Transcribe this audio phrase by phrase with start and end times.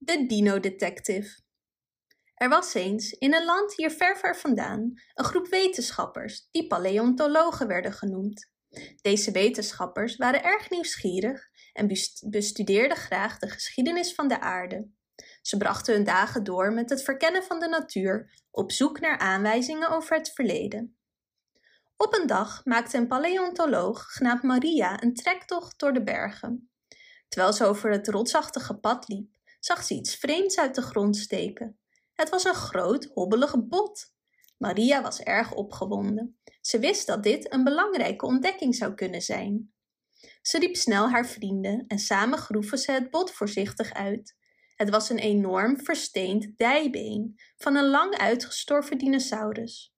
[0.00, 1.40] De Dino Detective.
[2.34, 7.66] Er was eens in een land hier ver ver vandaan een groep wetenschappers die paleontologen
[7.66, 8.50] werden genoemd.
[9.00, 11.86] Deze wetenschappers waren erg nieuwsgierig en
[12.26, 14.88] bestudeerden graag de geschiedenis van de aarde.
[15.42, 19.90] Ze brachten hun dagen door met het verkennen van de natuur op zoek naar aanwijzingen
[19.90, 20.98] over het verleden.
[21.96, 26.70] Op een dag maakte een paleontoloog genaamd Maria een trektocht door de bergen.
[27.28, 31.78] Terwijl ze over het rotsachtige pad liep, zag ze iets vreemds uit de grond steken.
[32.12, 34.12] Het was een groot, hobbelige bot.
[34.58, 36.38] Maria was erg opgewonden.
[36.60, 39.72] Ze wist dat dit een belangrijke ontdekking zou kunnen zijn.
[40.42, 44.36] Ze riep snel haar vrienden en samen groeven ze het bot voorzichtig uit.
[44.76, 49.94] Het was een enorm versteend dijbeen van een lang uitgestorven dinosaurus.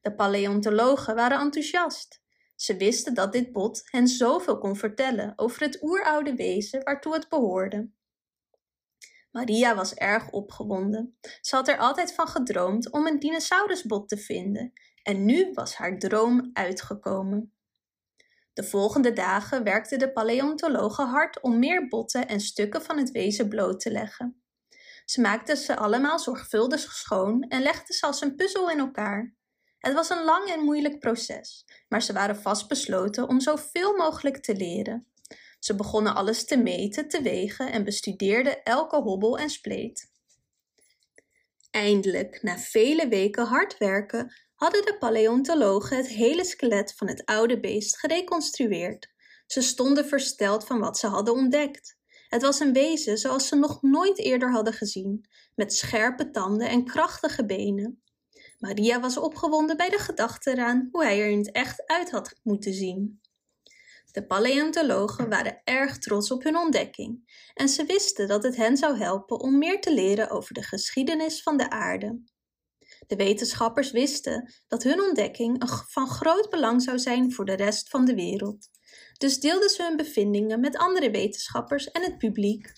[0.00, 2.22] De paleontologen waren enthousiast.
[2.54, 7.28] Ze wisten dat dit bot hen zoveel kon vertellen over het oeroude wezen waartoe het
[7.28, 7.90] behoorde.
[9.34, 11.16] Maria was erg opgewonden.
[11.40, 14.72] Ze had er altijd van gedroomd om een dinosaurusbot te vinden
[15.02, 17.52] en nu was haar droom uitgekomen.
[18.52, 23.48] De volgende dagen werkten de paleontologen hard om meer botten en stukken van het wezen
[23.48, 24.42] bloot te leggen.
[25.04, 29.34] Ze maakten ze allemaal zorgvuldig schoon en legden ze als een puzzel in elkaar.
[29.78, 34.56] Het was een lang en moeilijk proces, maar ze waren vastbesloten om zoveel mogelijk te
[34.56, 35.06] leren.
[35.64, 40.10] Ze begonnen alles te meten, te wegen en bestudeerden elke hobbel en spleet.
[41.70, 47.60] Eindelijk, na vele weken hard werken, hadden de paleontologen het hele skelet van het oude
[47.60, 49.08] beest gereconstrueerd.
[49.46, 51.96] Ze stonden versteld van wat ze hadden ontdekt.
[52.28, 56.84] Het was een wezen zoals ze nog nooit eerder hadden gezien, met scherpe tanden en
[56.84, 58.02] krachtige benen.
[58.58, 62.34] Maria was opgewonden bij de gedachte eraan hoe hij er in het echt uit had
[62.42, 63.22] moeten zien.
[64.14, 68.98] De paleontologen waren erg trots op hun ontdekking en ze wisten dat het hen zou
[68.98, 72.22] helpen om meer te leren over de geschiedenis van de aarde.
[73.06, 78.04] De wetenschappers wisten dat hun ontdekking van groot belang zou zijn voor de rest van
[78.04, 78.68] de wereld.
[79.18, 82.72] Dus deelden ze hun bevindingen met andere wetenschappers en het publiek.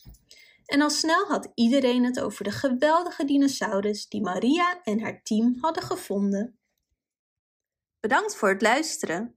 [0.66, 5.56] En al snel had iedereen het over de geweldige dinosaurus die Maria en haar team
[5.60, 6.58] hadden gevonden.
[8.00, 9.36] Bedankt voor het luisteren.